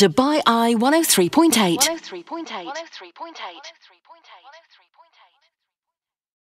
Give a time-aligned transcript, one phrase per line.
[0.00, 1.76] Dubai Eye 103.8.
[1.76, 3.99] 103.8.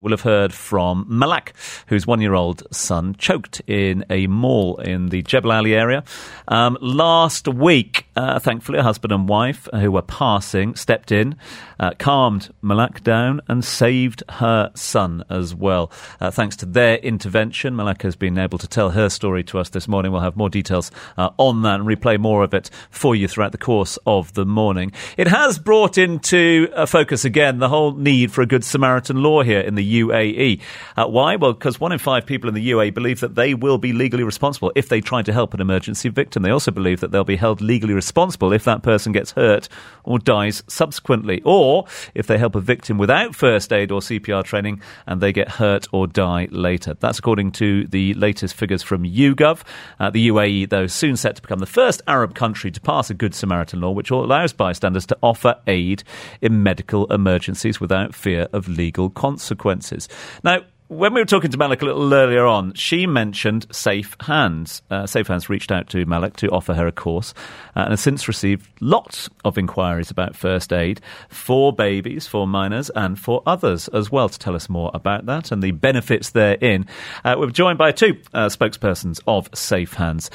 [0.05, 1.55] will have heard from Malak,
[1.87, 6.05] whose one year old son choked in a mall in the Jebel Ali area.
[6.47, 11.37] Um, last week, uh, thankfully, a husband and wife who were passing stepped in,
[11.81, 15.91] uh, calmed Malak down, and saved her son as well.
[16.21, 19.71] Uh, thanks to their intervention, Malak has been able to tell her story to us
[19.71, 20.13] this morning.
[20.13, 23.53] We'll have more details uh, on that and replay more of it for you throughout
[23.53, 24.93] the course of the morning.
[25.17, 29.43] It has brought into uh, focus again the whole need for a good Samaritan law
[29.43, 30.61] here in the UAE.
[30.97, 31.37] Uh, why?
[31.37, 34.25] Well, because one in five people in the UAE believe that they will be legally
[34.25, 36.43] responsible if they try to help an emergency victim.
[36.43, 39.69] They also believe that they'll be held legally responsible if that person gets hurt
[40.05, 44.81] or dies subsequently, or if they help a victim without first aid or CPR training
[45.07, 46.95] and they get hurt or die later.
[46.95, 49.63] That's according to the latest figures from YouGov.
[49.99, 53.15] Uh, the UAE, though, soon set to become the first Arab country to pass a
[53.15, 56.03] Good Samaritan law, which allows bystanders to offer aid
[56.41, 59.84] in medical emergencies without fear of legal consequences.
[60.43, 64.83] Now, when we were talking to Malik a little earlier on, she mentioned Safe Hands.
[64.91, 67.35] Uh, Safe Hands reached out to Malik to offer her a course
[67.75, 72.91] uh, and has since received lots of inquiries about first aid for babies, for minors,
[72.91, 74.29] and for others as well.
[74.29, 76.87] To tell us more about that and the benefits therein,
[77.25, 80.31] uh, we're joined by two uh, spokespersons of Safe Hands.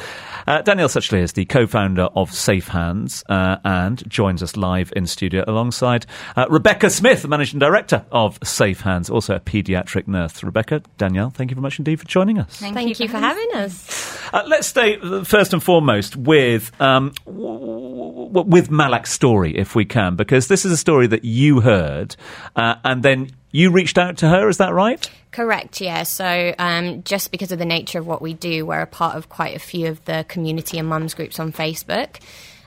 [0.46, 5.08] Uh, Danielle Suchley is the co-founder of Safe Hands uh, and joins us live in
[5.08, 6.06] studio alongside
[6.50, 10.44] Rebecca Smith, the managing director of Safe Hands, also a paediatric nurse.
[10.50, 12.58] Rebecca, Danielle, thank you very much indeed for joining us.
[12.58, 14.18] Thank, Thank you for having us.
[14.34, 19.76] Uh, let's stay uh, first and foremost with um, w- w- with Malak's story, if
[19.76, 22.16] we can, because this is a story that you heard,
[22.56, 24.50] uh, and then you reached out to her.
[24.50, 25.10] Is that right?
[25.32, 26.04] Correct, yeah.
[26.04, 29.30] So, um, just because of the nature of what we do, we're a part of
[29.30, 32.20] quite a few of the community and mums groups on Facebook.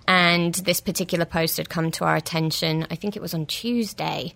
[0.06, 4.34] And this particular post had come to our attention, I think it was on Tuesday.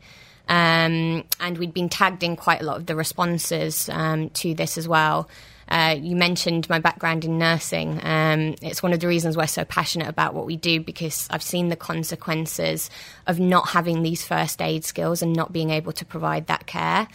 [0.49, 4.79] Um, and we'd been tagged in quite a lot of the responses um, to this
[4.79, 5.29] as well.
[5.69, 8.01] Uh, you mentioned my background in nursing.
[8.03, 11.43] Um, it's one of the reasons we're so passionate about what we do because I've
[11.43, 12.91] seen the consequences
[13.27, 17.09] of not having these first aid skills and not being able to provide that care.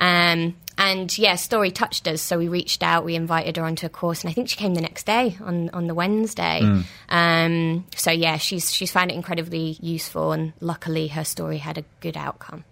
[0.00, 3.04] Um, and yeah, story touched us, so we reached out.
[3.04, 5.70] We invited her onto a course, and I think she came the next day on
[5.70, 6.60] on the Wednesday.
[7.08, 11.84] Um, so yeah, she's she's found it incredibly useful, and luckily her story had a
[11.98, 12.64] good outcome.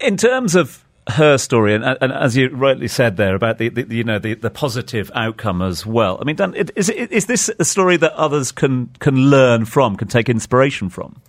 [0.00, 3.94] In terms of her story, and, and as you rightly said there about the, the
[3.94, 6.18] you know the, the positive outcome as well.
[6.20, 10.08] I mean, Dan, is, is this a story that others can can learn from, can
[10.08, 11.20] take inspiration from?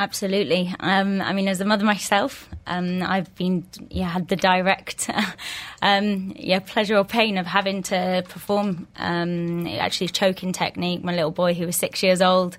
[0.00, 0.72] Absolutely.
[0.78, 5.10] Um, I mean, as a mother myself, um, I've been yeah had the direct
[5.82, 11.02] um, yeah pleasure or pain of having to perform um, actually choking technique.
[11.02, 12.58] My little boy, who was six years old.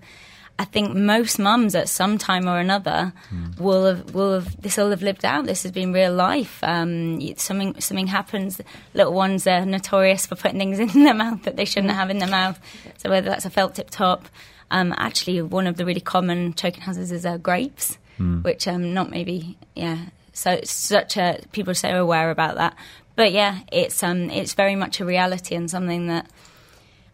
[0.59, 3.13] I think most mums at some time or another
[3.57, 5.45] will have will have this all have lived out.
[5.45, 6.59] This has been real life.
[6.61, 8.59] Um, something something happens.
[8.93, 12.17] Little ones are notorious for putting things in their mouth that they shouldn't have in
[12.17, 12.59] their mouth.
[12.97, 14.27] So whether that's a felt tip top,
[14.69, 17.97] um, actually one of the really common choking hazards is uh, grapes,
[18.41, 20.07] which um, not maybe yeah.
[20.33, 22.75] So it's such a people are so aware about that.
[23.15, 26.29] But yeah, it's um it's very much a reality and something that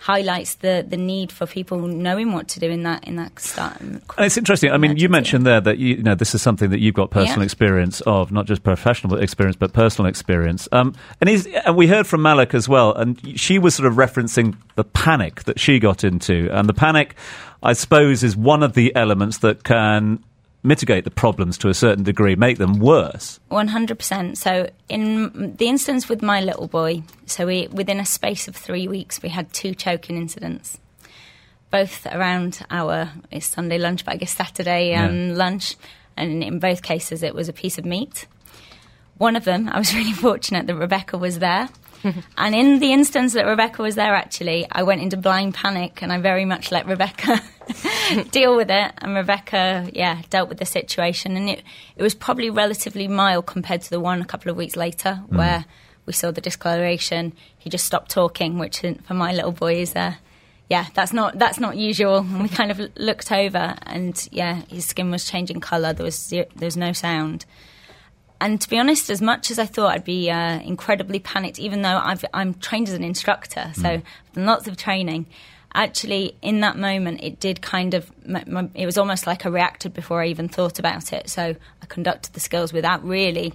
[0.05, 3.81] highlights the, the need for people knowing what to do in that in that start.
[3.81, 4.71] And it's interesting.
[4.71, 7.09] I mean, you mentioned there that you, you know this is something that you've got
[7.09, 7.45] personal Yeah.
[7.45, 10.69] experience of, not just professional experience, but personal experience.
[10.71, 13.95] Um, and, is, and we heard from Malik as well, and she was sort of
[13.95, 17.15] referencing the panic that she got into, and the panic,
[17.63, 20.23] I suppose, is one of the elements that can
[20.65, 23.39] mitigate the problems to a certain degree, make them worse.
[23.49, 24.37] One hundred percent.
[24.37, 28.87] So in the instance with my little boy, so we within a space of three
[28.87, 30.77] weeks we had two choking incidents,
[31.71, 35.33] both around our it's Sunday lunch, but I guess Saturday um, Yeah.
[35.35, 35.75] lunch,
[36.17, 38.27] and in both cases it was a piece of meat.
[39.17, 41.69] One of them, I was really fortunate that Rebecca was there.
[42.37, 46.11] and in the instance that Rebecca was there, actually, I went into blind panic and
[46.11, 47.41] I very much let Rebecca
[48.31, 48.91] deal with it.
[48.99, 51.37] And Rebecca, yeah, dealt with the situation.
[51.37, 51.63] And it,
[51.95, 55.65] it was probably relatively mild compared to the one a couple of weeks later where
[56.05, 57.33] we saw the discoloration.
[57.57, 60.15] He just stopped talking, which for my little boy is, uh,
[60.69, 62.17] yeah, that's not that's not usual.
[62.17, 65.93] And we kind of looked over, and yeah, his skin was changing colour.
[65.93, 67.45] There was there was no sound.
[68.41, 71.81] And to be honest, as much as I thought I'd be uh, incredibly panicked, even
[71.81, 74.03] though I've, I'm trained as an instructor, so I've
[74.33, 75.25] done lots of training.
[75.73, 78.09] Actually, in that moment, it did kind of.
[78.25, 81.29] My, my, it was almost like I reacted before I even thought about it.
[81.29, 81.41] So
[81.81, 83.53] I conducted the skills without really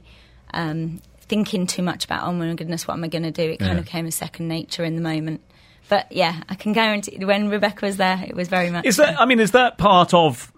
[0.52, 2.24] um, thinking too much about.
[2.24, 3.50] Oh my goodness, what am I going to do?
[3.50, 3.78] It kind Yeah.
[3.78, 5.40] of came as second nature in the moment.
[5.88, 8.84] But yeah, I can guarantee when Rebecca was there, it was very much.
[8.84, 9.18] Is that?
[9.18, 10.52] I mean, is that part of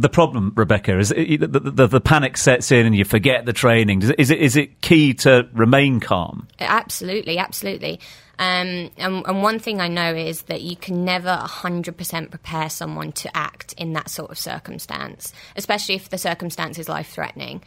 [0.00, 0.98] the problem, Rebecca?
[0.98, 4.02] Is it, the, the, the, panic sets in and you forget the training?
[4.18, 6.48] Is it, is it key to remain calm?
[6.60, 8.00] Absolutely, absolutely.
[8.38, 13.10] Um, and, and, one thing I know is that you can never 100% prepare someone
[13.12, 17.62] to act in that sort of circumstance, especially if the circumstance is life threatening.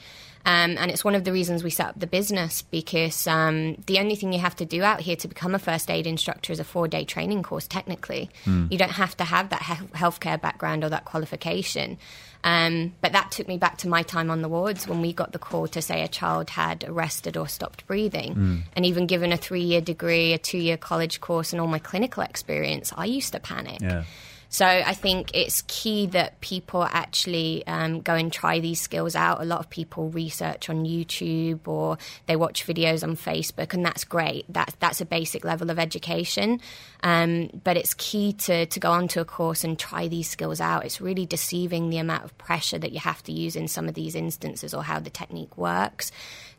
[0.46, 4.00] Um, and it's one of the reasons we set up the business because um, the
[4.00, 6.60] only thing you have to do out here to become a first aid instructor is
[6.60, 8.30] a four day training course, technically.
[8.46, 8.72] Mm.
[8.72, 11.98] You don't have to have that he- healthcare background or that qualification.
[12.44, 15.32] Um, but that took me back to my time on the wards when we got
[15.32, 18.34] the call to say a child had arrested or stopped breathing.
[18.36, 18.62] Mm.
[18.76, 21.80] And even given a three year degree, a two year college course, and all my
[21.80, 23.82] clinical experience, I used to panic.
[23.82, 24.04] Yeah.
[24.54, 29.42] So I think it's key that people actually um, go and try these skills out.
[29.42, 34.04] A lot of people research on YouTube or they watch videos on Facebook, and that's
[34.04, 34.44] great.
[34.52, 36.60] That, that's a basic level of education.
[37.02, 40.84] Um, but it's key to, to go onto a course and try these skills out.
[40.84, 43.94] It's really deceiving the amount of pressure that you have to use in some of
[43.94, 46.12] these instances or how the technique works.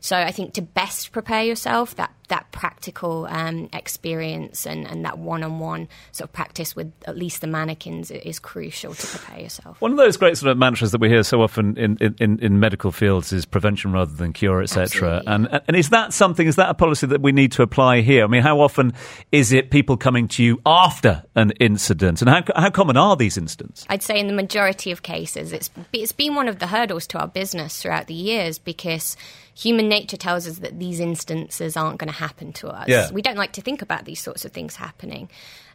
[0.03, 5.17] So I think to best prepare yourself, that that practical um, experience and, and that
[5.17, 9.79] one-on-one sort of practice with at least the mannequins is crucial to prepare yourself.
[9.79, 12.59] One of those great sort of mantras that we hear so often in, in, in
[12.59, 15.21] medical fields is prevention rather than cure, etc.
[15.25, 16.47] And and is that something?
[16.47, 18.25] Is that a policy that we need to apply here?
[18.25, 18.91] I mean, how often
[19.31, 23.37] is it people coming to you after an incident, and how how common are these
[23.37, 23.85] incidents?
[23.87, 27.19] I'd say in the majority of cases, it's it's been one of the hurdles to
[27.19, 29.15] our business throughout the years because
[29.55, 32.87] human nature tells us that these instances aren't going to happen to us.
[32.87, 33.11] Yeah.
[33.11, 35.29] We don't like to think about these sorts of things happening.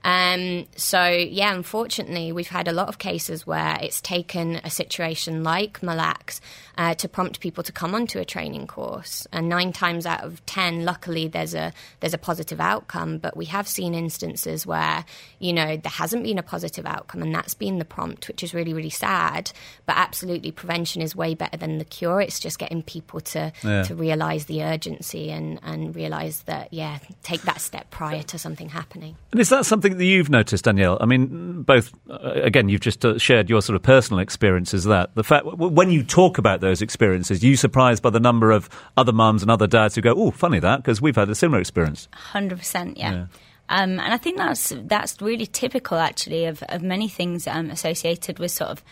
[0.05, 5.43] Um, so, yeah, unfortunately, we've had a lot of cases where it's taken a situation
[5.43, 6.41] like Malak's
[6.79, 9.27] uh, to prompt people to come onto a training course.
[9.33, 13.19] And nine times out of ten, luckily, there's a there's a positive outcome.
[13.19, 15.05] But we have seen instances where
[15.41, 18.55] you know there hasn't been a positive outcome, and that's been the prompt, which is
[18.55, 19.51] really really sad.
[19.87, 22.21] But absolutely, prevention is way better than the cure.
[22.21, 23.83] It's just getting people to yeah.
[23.83, 28.69] to realise the urgency and and realise that yeah, take that step prior to something
[28.69, 29.17] happening.
[29.33, 30.99] And is that something that you've noticed, Danielle?
[31.01, 34.85] I mean, both uh, again, you've just uh, shared your sort of personal experiences.
[34.85, 38.69] That the fact when you talk about those experiences, you surprised by the number of
[38.97, 41.61] other mums and other dads who go, "Oh, funny that," because we've had a similar
[41.61, 42.09] experience.
[42.13, 43.13] Hundred percent, yeah.
[43.13, 43.27] yeah.
[43.71, 48.39] Um, and I think that's that's really typical, actually, of, of many things um, associated
[48.39, 48.83] with sort of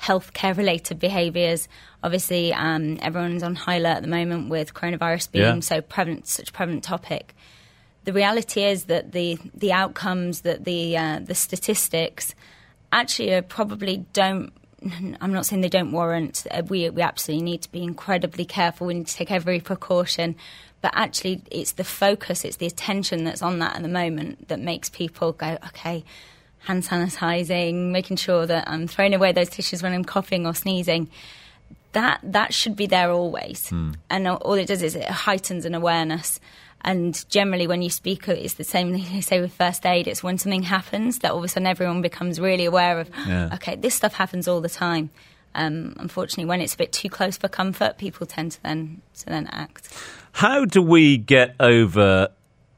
[0.00, 1.68] healthcare related behaviours.
[2.02, 5.60] Obviously, um, everyone's on high alert at the moment with coronavirus being yeah.
[5.60, 7.34] so prevalent, such a prevalent topic
[8.04, 12.34] the reality is that the the outcomes, that the uh, the statistics,
[12.92, 14.52] actually probably don't.
[15.20, 16.46] I'm not saying they don't warrant.
[16.50, 18.86] Uh, we we absolutely need to be incredibly careful.
[18.86, 20.36] We need to take every precaution,
[20.84, 24.60] but actually, it's the focus, it's the attention that's on that at the moment that
[24.60, 26.04] makes people go, okay,
[26.58, 31.08] hand sanitizing, making sure that I'm throwing away those tissues when I'm coughing or sneezing.
[31.92, 33.94] That that should be there always, mm.
[34.10, 36.38] and all it does is it heightens an awareness.
[36.84, 40.06] And generally, when you speak, it's the same thing they say with first aid.
[40.06, 43.54] It's when something happens that all of a sudden everyone becomes really aware of, yeah.
[43.54, 45.10] okay, this stuff happens all the time.
[45.56, 49.26] Um, unfortunately, when it's a bit too close for comfort, people tend to then to
[49.26, 49.88] then act.
[50.32, 52.28] How do we get over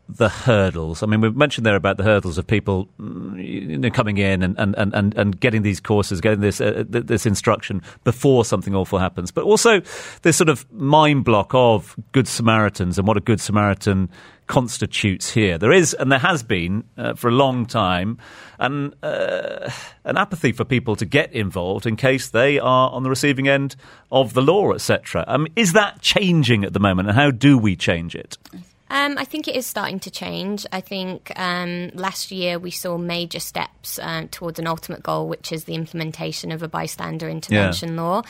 [0.08, 1.02] the hurdles?
[1.02, 4.42] I mean, we've mentioned there about the hurdles of people mm, you know, coming in
[4.42, 8.98] and, and, and, and getting these courses, getting this uh, this instruction before something awful
[8.98, 9.80] happens, but also
[10.22, 14.08] this sort of mind block of good Samaritans and what a good Samaritan
[14.46, 15.58] constitutes here.
[15.58, 18.18] There is, and there has been uh, for a long time,
[18.58, 19.70] an uh,
[20.04, 23.76] an apathy for people to get involved in case they are on the receiving end
[24.10, 25.24] of the law, etc.
[25.26, 28.38] Um, is that changing at the moment, and how do we change it?
[28.88, 30.64] Um, I think it is starting to change.
[30.70, 35.50] I think um, last year we saw major steps uh, towards an ultimate goal, which
[35.50, 38.00] is the implementation of a bystander intervention yeah.
[38.02, 38.22] law.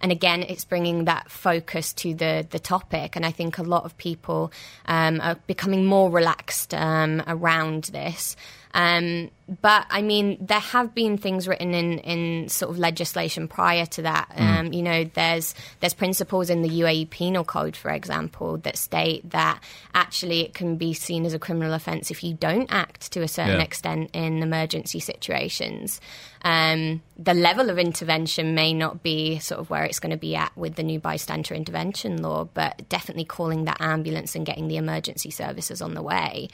[0.00, 3.16] And again, it's bringing that focus to the, the topic.
[3.16, 4.52] And I think a lot of people
[4.86, 8.36] um, are becoming more relaxed um, around this.
[8.74, 9.30] Um,
[9.62, 14.02] but I mean, there have been things written in, in sort of legislation prior to
[14.02, 14.30] that.
[14.36, 14.58] Mm.
[14.58, 19.30] Um, you know, there's there's principles in the UAE Penal Code, for example, that state
[19.30, 19.62] that
[19.94, 23.28] actually it can be seen as a criminal offence if you don't act to a
[23.28, 23.64] certain yeah.
[23.64, 26.00] extent in emergency situations.
[26.42, 30.34] Um, the level of intervention may not be sort of where it's going to be
[30.34, 34.78] at with the new bystander intervention law, but definitely calling that ambulance and getting the
[34.78, 36.48] emergency services on the way.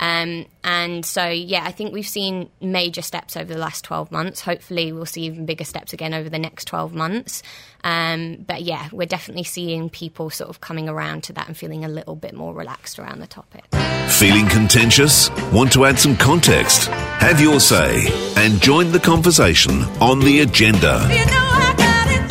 [0.00, 4.40] Um, and so, yeah, I think we've seen major steps over the last 12 months.
[4.40, 7.42] Hopefully, we'll see even bigger steps again over the next 12 months.
[7.84, 11.84] Um, but yeah, we're definitely seeing people sort of coming around to that and feeling
[11.84, 13.64] a little bit more relaxed around the topic.
[14.08, 15.30] Feeling contentious?
[15.52, 16.88] Want to add some context?
[16.88, 21.06] Have your say and join the conversation on the agenda.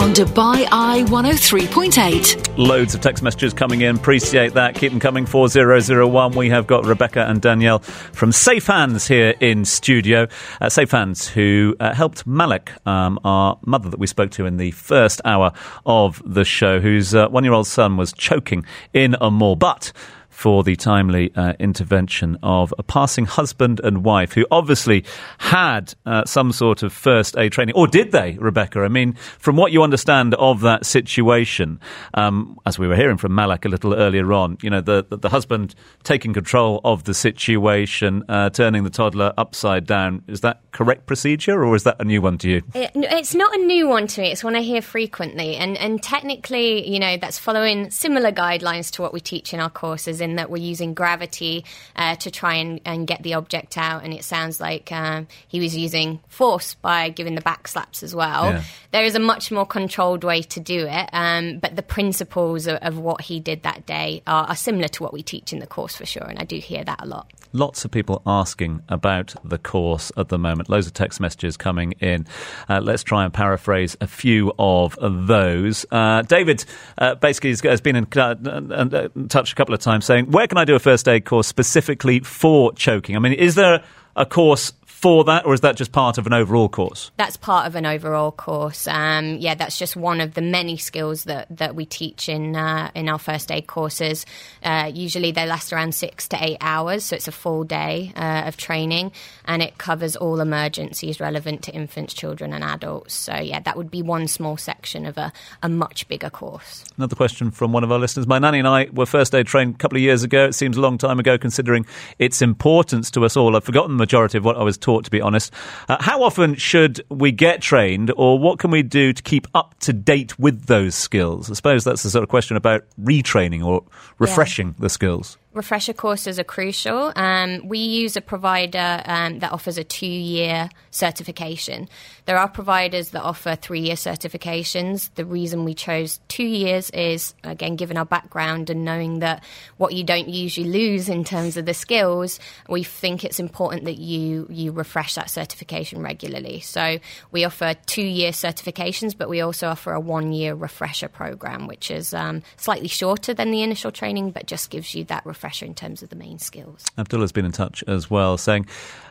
[0.06, 2.58] On Dubai Eye 103.8.
[2.60, 3.96] Loads of text messages coming in.
[3.96, 4.76] Appreciate that.
[4.76, 5.26] Keep them coming.
[5.26, 6.34] 4001.
[6.34, 10.28] We have got Rebecca and Danielle from Safe Hands here in studio.
[10.62, 14.58] Uh, Safe Hands, who uh, helped Malik, um, our mother that we spoke to in
[14.58, 15.52] the first hour
[15.88, 19.56] of the show, whose uh, one year old son was choking in a mall.
[19.56, 19.92] But
[20.36, 25.06] for the timely uh, intervention of a passing husband and wife who obviously
[25.38, 27.74] had uh, some sort of first aid training.
[27.74, 28.82] Or did they, Rebecca?
[28.82, 31.80] I mean, from what you understand of that situation,
[32.16, 35.16] um, as we were hearing from Malak a little earlier on, you know, the, the,
[35.16, 35.74] the husband
[36.04, 40.22] taking control of the situation, uh, turning the toddler upside down.
[40.28, 42.62] Is that correct procedure or is that a new one to you?
[42.74, 44.34] It, it's not a new one to me.
[44.34, 45.56] It's one I hear frequently.
[45.56, 49.70] And, and technically, you know, that's following similar guidelines to what we teach in our
[49.70, 51.64] courses in that we're using gravity
[51.96, 54.04] uh, to try and, and, get the object out.
[54.04, 58.16] And it sounds like um, he was using force by giving the back slaps as
[58.16, 58.46] well.
[58.46, 58.64] Yeah.
[58.92, 62.78] There is a much more controlled way to do it, um, but the principles of,
[62.82, 65.68] of, what he did that day are, are similar to what we teach in the
[65.68, 66.24] course for sure.
[66.24, 67.32] And I do hear that a lot.
[67.54, 70.70] Lots of people asking about the course at the moment.
[70.70, 72.26] Loads of text messages coming in.
[72.68, 75.86] Uh, let's try and paraphrase a few of those.
[75.92, 76.66] Uh, David
[76.98, 80.58] uh, basically has, been in uh, uh, touch a couple of times saying, Where can
[80.58, 83.16] I do a first aid course specifically for choking?
[83.16, 83.84] I mean, is there
[84.16, 87.12] a course for that, or is that just part of an overall course?
[87.18, 88.88] That's part of an overall course.
[88.88, 92.92] Um, yeah, that's just one of the many skills that, that we teach in uh,
[92.96, 94.26] in our first aid courses.
[94.64, 98.44] Uh, usually they last around six to eight hours, so it's a full day uh,
[98.46, 99.12] of training,
[99.44, 103.14] and it covers all emergencies relevant to infants, children, and adults.
[103.14, 106.86] So yeah, that would be one small section of a, a much bigger course.
[106.98, 108.28] Another question from one of our listeners.
[108.28, 110.46] My nanny and I were first aid trained a couple of years ago.
[110.46, 111.86] It seems a long time ago, considering
[112.18, 113.58] its importance to us all.
[113.58, 115.52] I've forgotten the majority of what I was taught to be honest.
[115.90, 119.78] Uh, how often should we get trained, or what can we do to keep up
[119.80, 121.52] to date with those skills?
[121.52, 123.84] I suppose that's the sort of question about retraining or
[124.18, 124.74] refreshing yeah.
[124.80, 127.14] the skills refresher courses are crucial.
[127.16, 131.88] Um, we use a provider um, that offers a two year certification.
[132.26, 135.10] There are providers that offer three year certifications.
[135.16, 139.44] The reason we chose two years is, again, given our background and knowing that
[139.78, 143.98] what you don't usually lose in terms of the skills, we think it's important that
[143.98, 146.60] you, you refresh that certification regularly.
[146.60, 147.00] So
[147.32, 151.90] we offer two year certifications, but we also offer a one year refresher program, which
[151.90, 155.74] is um, slightly shorter than the initial training, but just gives you that refresher in
[155.74, 156.84] terms of the main skills.
[156.98, 158.68] Abdullah's been in touch as well, saying,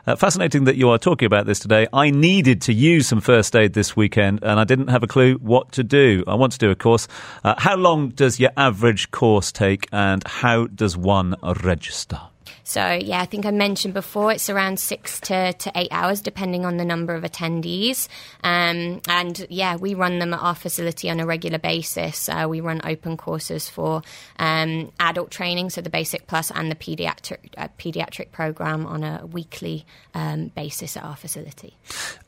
[0.06, 1.86] uh, fascinating that you are talking about this today.
[1.92, 5.34] I needed to use some first aid this weekend and I didn't have a clue
[5.36, 6.24] what to do.
[6.26, 7.08] I want to do a course.
[7.42, 12.20] Uh, how long does your average course take and how does one register?
[12.64, 16.64] So, yeah, I think I mentioned before it's around six to, to eight hours, depending
[16.64, 18.08] on the number of attendees.
[18.42, 22.28] Um, and yeah, we run them at our facility on a regular basis.
[22.28, 24.02] Uh, we run open courses for
[24.38, 29.26] um, adult training, so the basic plus and the pediatric uh, pediatric program on a
[29.26, 31.76] weekly um, basis at our facility.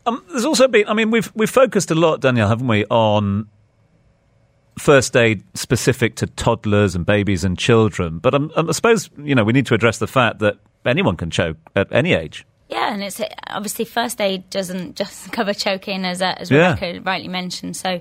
[0.05, 3.49] Um, there's also been, I mean, we've we've focused a lot, Danielle, haven't we, on
[4.79, 8.19] first aid specific to toddlers and babies and children.
[8.19, 11.31] But um, I suppose you know we need to address the fact that anyone can
[11.31, 12.47] choke at any age.
[12.69, 17.01] Yeah, and it's obviously first aid doesn't just cover choking, as uh, as Rebecca yeah.
[17.03, 17.77] rightly mentioned.
[17.77, 18.01] So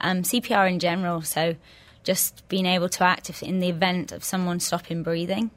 [0.00, 1.22] um, CPR in general.
[1.22, 1.56] So
[2.02, 5.50] just being able to act if, in the event of someone stopping breathing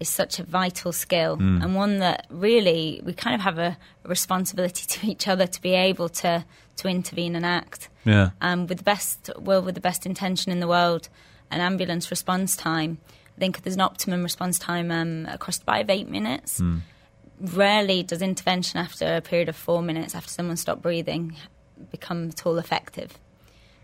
[0.00, 1.62] is such a vital skill mm.
[1.62, 5.74] and one that really we kind of have a responsibility to each other to be
[5.74, 6.44] able to
[6.76, 7.88] to intervene and act.
[8.04, 8.30] Yeah.
[8.40, 11.08] Um, with the best will, with the best intention in the world,
[11.50, 12.98] an ambulance response time.
[13.36, 16.60] I think there's an optimum response time um, across of eight minutes.
[16.60, 16.80] Mm.
[17.40, 21.36] Rarely does intervention after a period of four minutes after someone stopped breathing
[21.90, 23.18] become at all effective.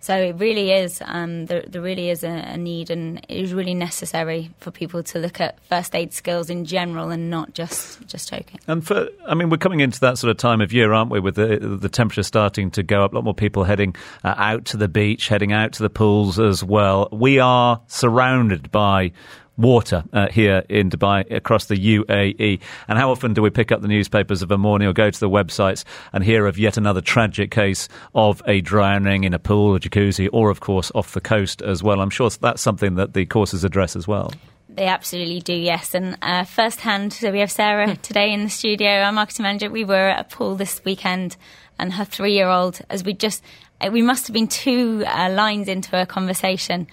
[0.00, 1.02] So it really is.
[1.04, 5.02] Um, there, there, really is a, a, need, and it is really necessary for people
[5.02, 8.60] to look at first aid skills in general, and not just just choking.
[8.66, 11.20] And for, I mean, we're coming into that sort of time of year, aren't we?
[11.20, 14.64] With the the temperature starting to go up, a lot more people heading uh, out
[14.66, 17.08] to the beach, heading out to the pools as well.
[17.10, 19.12] We are surrounded by
[19.58, 22.60] water uh, here in Dubai across the UAE.
[22.86, 25.20] And how often do we pick up the newspapers of a morning or go to
[25.20, 29.74] the websites and hear of yet another tragic case of a drowning in a pool
[29.74, 32.00] or jacuzzi or, of course, off the coast as well?
[32.00, 34.32] I'm sure that's something that the courses address as well.
[34.68, 35.94] They absolutely do, yes.
[35.94, 39.70] And uh, firsthand, so we have Sarah today in the studio, our marketing manager.
[39.70, 41.36] We were at a pool this weekend,
[41.80, 43.42] and her three year old, as we just,
[43.90, 46.86] we must have been two uh, lines into a conversation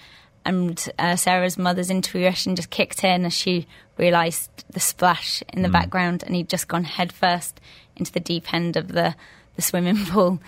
[0.46, 3.66] and uh, Sarah's mother's intuition just kicked in as she
[3.98, 7.60] realised the splash in the background, and he'd just gone headfirst
[7.96, 9.16] into the deep end of the,
[9.56, 10.40] the swimming pool.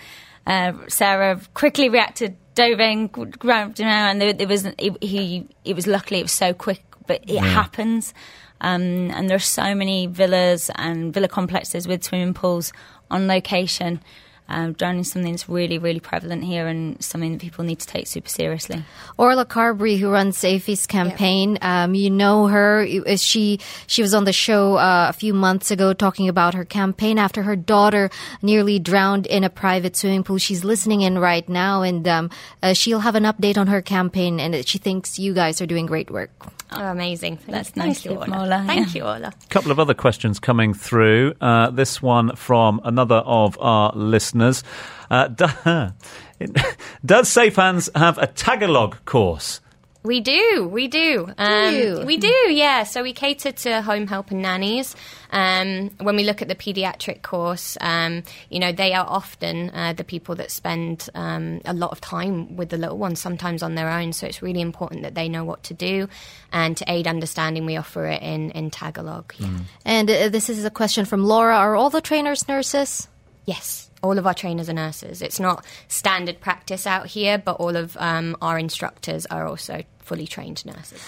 [0.47, 5.45] Uh, Sarah quickly reacted, dove in, grabbed him out, and it, was it, he.
[5.65, 8.13] It was luckily it was so quick, but it happens.
[8.61, 12.73] Um, and are so many villas and villa complexes with swimming pools
[13.11, 14.01] on location.
[14.49, 17.87] Um, drowning is something that's really, really prevalent here and something that people need to
[17.87, 18.83] take super seriously.
[19.17, 22.85] Orla Carberry, who runs Safe's campaign, um, you know her.
[23.17, 27.19] She she was on the show uh, a few months ago talking about her campaign
[27.19, 28.09] after her daughter
[28.41, 30.39] nearly drowned in a private swimming pool.
[30.39, 32.29] She's listening in right now, and um,
[32.63, 34.39] uh, she'll have an update on her campaign.
[34.39, 36.31] And she thinks you guys are doing great work.
[36.71, 37.37] Oh, amazing.
[37.37, 37.81] Thank That's you.
[37.81, 38.41] nice Thank you, Orla.
[38.41, 38.99] Orla, Thank yeah.
[38.99, 39.33] you, Orla.
[39.43, 41.33] A couple of other questions coming through.
[41.41, 44.38] Uh, this one from another of our listeners.
[44.41, 45.27] Uh,
[47.05, 49.61] does Safe Hands have a Tagalog course?
[50.01, 51.29] We do, we do.
[51.37, 52.03] Um, you?
[52.05, 52.83] We do, yeah.
[52.83, 54.95] So we cater to home help and nannies.
[55.29, 59.91] Um, when we look at the paediatric course, um, you know, they are often uh,
[59.91, 63.75] the people that spend um, a lot of time with the little ones, sometimes on
[63.75, 64.13] their own.
[64.13, 66.07] So it's really important that they know what to do.
[66.53, 69.33] And to aid understanding, we offer it in, in Tagalog.
[69.37, 69.49] Yeah.
[69.83, 71.57] And uh, this is a question from Laura.
[71.57, 73.09] Are all the trainers nurses?
[73.45, 75.21] Yes, all of our trainers are nurses.
[75.21, 80.27] It's not standard practice out here, but all of um, our instructors are also fully
[80.27, 81.01] trained nurses.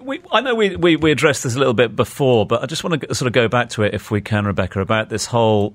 [0.00, 2.84] We, I know we, we, we addressed this a little bit before, but I just
[2.84, 5.74] want to sort of go back to it if we can, Rebecca, about this whole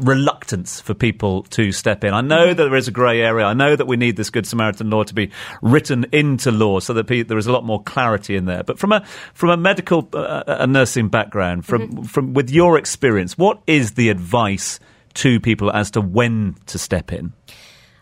[0.00, 2.14] reluctance for people to step in.
[2.14, 3.44] I know that there is a grey area.
[3.44, 6.94] I know that we need this Good Samaritan law to be written into law so
[6.94, 8.62] that pe- there is a lot more clarity in there.
[8.62, 9.04] But from a
[9.34, 14.08] from a medical uh, a nursing background, from from with your experience, what is the
[14.08, 14.80] advice
[15.14, 17.32] to people as to when to step in?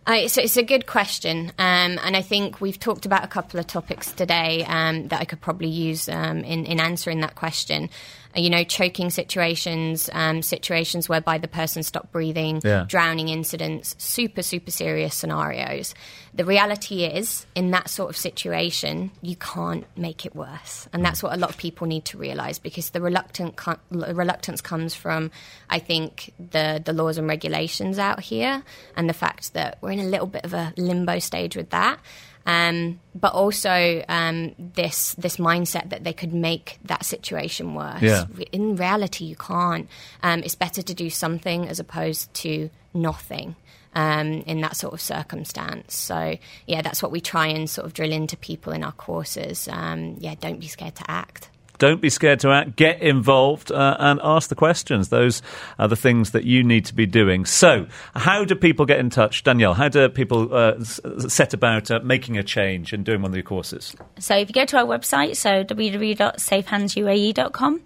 [0.06, 3.60] Uh, it's, it's a good question, um, and I think we've talked about a couple
[3.60, 7.90] of topics today um, that I could probably use um, in, in answering that question.
[8.36, 12.84] You know, choking situations, um, situations whereby the person stopped breathing, Yeah.
[12.86, 15.94] drowning incidents, super, super serious scenarios.
[16.32, 21.24] The reality is, in that sort of situation, you can't make it worse, and that's
[21.24, 23.58] what a lot of people need to realise because the reluctant
[23.90, 25.32] reluctance comes from,
[25.68, 28.62] I think, the the laws and regulations out here,
[28.96, 31.98] and the fact that we're in a little bit of a limbo stage with that.
[32.46, 38.02] Um, but also um, this this mindset that they could make that situation worse.
[38.02, 38.24] Yeah.
[38.50, 39.88] In reality, you can't.
[40.22, 43.56] Um, it's better to do something as opposed to nothing
[43.94, 45.94] um, in that sort of circumstance.
[45.94, 49.68] So yeah, that's what we try and sort of drill into people in our courses.
[49.70, 51.50] Um, yeah, don't be scared to act.
[51.80, 52.76] Don't be scared to act.
[52.76, 55.08] Get involved uh, and ask the questions.
[55.08, 55.40] Those
[55.78, 57.46] are the things that you need to be doing.
[57.46, 59.72] So, how do people get in touch, Danielle?
[59.72, 63.44] How do people uh, set about uh, making a change and doing one of your
[63.44, 63.96] courses?
[64.18, 67.80] So if you go to our website, so www.safehandsuae.com,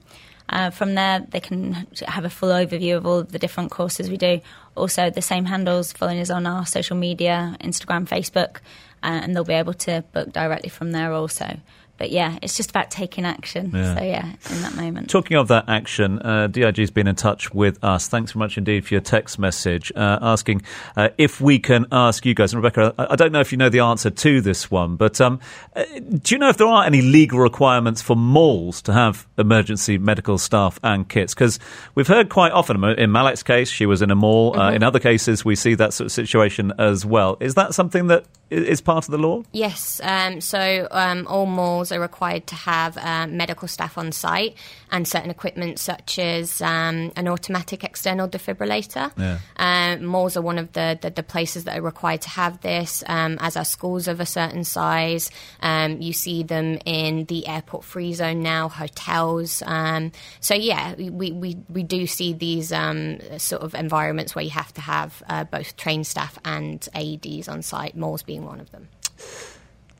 [0.49, 4.11] uh, from there they can have a full overview of all of the different courses
[4.11, 4.41] we do.
[4.75, 8.57] Also, the same handles following us on our social media, Instagram, Facebook,
[9.05, 11.61] uh, and they'll be able to book directly from there also.
[11.97, 13.71] But yeah, it's just about taking action.
[13.73, 13.97] Yeah.
[13.97, 15.09] So yeah, in that moment.
[15.09, 18.09] Talking of that action, uh, DIG's been in touch with us.
[18.09, 20.63] Thanks very much indeed for your text message uh, asking
[20.97, 22.53] uh, if we can ask you guys.
[22.53, 25.21] And Rebecca, I, I don't know if you know the answer to this one, but
[25.21, 25.41] um,
[25.77, 25.85] uh,
[26.23, 30.37] do you know if there are any legal requirements for malls to have emergency medical
[30.37, 31.33] staff and kits?
[31.33, 31.61] Because
[31.95, 34.59] we've heard quite often, in Malek's case, she was in a mall.
[34.59, 37.37] Uh, in other cases, we see that sort of situation as well.
[37.41, 39.43] Is that something that is part of the law?
[39.53, 44.57] Yes, um, so um, all malls are required to have uh, medical staff on site
[44.91, 49.13] and certain equipment such as um, an automatic external defibrillator.
[49.17, 49.39] Yeah.
[49.57, 53.03] Uh, malls are one of the, the, the places that are required to have this,
[53.07, 55.31] um, as are schools of a certain size.
[55.61, 59.63] Um, you see them in the airport free zone now, hotels.
[59.67, 64.51] Um, so, yeah, we, we, we do see these um, sort of environments where you
[64.51, 68.71] have to have uh, both trained staff and AEDs on site, malls being one of
[68.71, 68.89] them.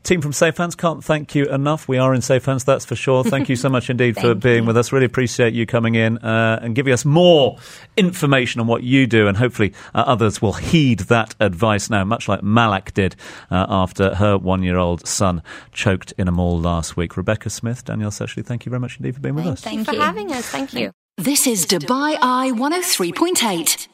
[0.05, 1.87] Team from Safe Hands can't thank you enough.
[1.87, 3.23] We are in Safe Hands, that's for sure.
[3.23, 4.91] Thank you so much indeed for Thank being with us.
[4.91, 7.57] Really appreciate you coming in uh, and giving us more
[7.97, 12.27] information on what you do, and hopefully uh, others will heed that advice now, much
[12.27, 13.15] like Malak did
[13.49, 15.41] uh, after her one year old son
[15.71, 17.17] choked in a mall last week.
[17.17, 19.61] Rebecca Smith, Danielle Seshley, thank you very much indeed for being with us.
[19.61, 20.45] Thank you for having us.
[20.45, 20.91] Thank you.
[21.17, 23.87] This is Dubai Eye 103.8.